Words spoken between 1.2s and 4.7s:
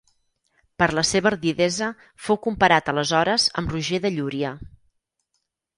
ardidesa fou comparat aleshores amb Roger de Llúria.